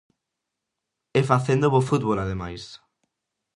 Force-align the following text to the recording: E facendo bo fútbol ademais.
E 1.19 1.21
facendo 1.31 1.71
bo 1.73 1.81
fútbol 1.89 2.17
ademais. 2.21 2.63